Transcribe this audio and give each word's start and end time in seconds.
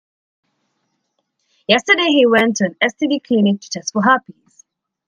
Yesterday, 1.67 2.07
he 2.07 2.25
went 2.25 2.55
to 2.55 2.63
an 2.65 2.75
STD 2.81 3.23
clinic 3.23 3.61
to 3.61 3.69
test 3.69 3.93
for 3.93 4.01
herpes. 4.01 4.65